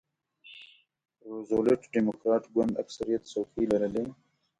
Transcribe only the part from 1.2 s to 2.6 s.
روزولټ ډیموکراټ